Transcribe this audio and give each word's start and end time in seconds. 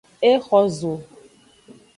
E 0.29 0.31
xo 0.45 0.59
zo. 0.79 0.93